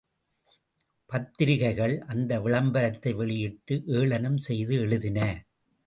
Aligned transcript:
பத்திரிகைகள் 1.09 1.95
அந்த 2.07 2.39
விளம்பரத்தை 2.41 3.13
வெளியிட்டு 3.13 3.83
ஏளனம் 3.87 4.37
செய்து 4.37 4.75
எழுதின. 4.75 5.19